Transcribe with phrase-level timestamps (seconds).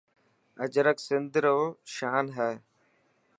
[0.63, 1.57] اجرڪ سنڌ رو
[1.95, 2.51] شان هي.